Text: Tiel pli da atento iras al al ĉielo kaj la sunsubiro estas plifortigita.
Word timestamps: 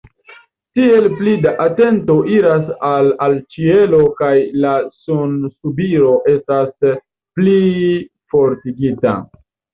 Tiel 0.77 1.03
pli 1.17 1.33
da 1.43 1.51
atento 1.65 2.15
iras 2.37 2.71
al 2.87 3.09
al 3.25 3.37
ĉielo 3.57 3.99
kaj 4.23 4.31
la 4.65 4.73
sunsubiro 5.03 6.17
estas 6.33 6.91
plifortigita. 7.39 9.17